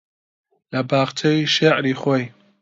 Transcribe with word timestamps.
لە 0.71 0.81
باخچەی 0.89 1.49
شێعری 1.55 1.93
خۆی 2.01 2.25